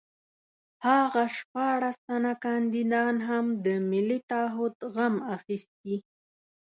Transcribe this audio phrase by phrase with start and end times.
[0.85, 5.95] هماغه شپاړس تنه کاندیدان هم د ملي تعهُد غم اخیستي.